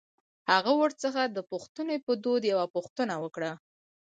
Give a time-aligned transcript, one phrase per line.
[0.51, 3.51] هغه ورڅخه د پوښتنې په دود يوه پوښتنه وکړه.